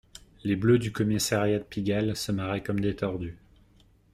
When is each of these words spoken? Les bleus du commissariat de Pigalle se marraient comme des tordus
Les 0.43 0.55
bleus 0.55 0.79
du 0.79 0.91
commissariat 0.91 1.59
de 1.59 1.63
Pigalle 1.63 2.15
se 2.15 2.31
marraient 2.31 2.63
comme 2.63 2.79
des 2.79 2.95
tordus 2.95 3.37